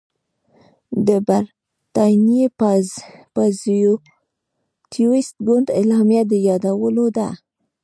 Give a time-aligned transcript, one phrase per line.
[1.07, 2.47] د برټانیې
[3.35, 7.29] پازیټویسټ ګوند اعلامیه د یادولو ده.